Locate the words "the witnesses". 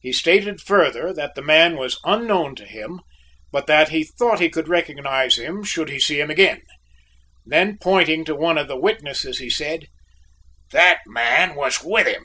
8.68-9.38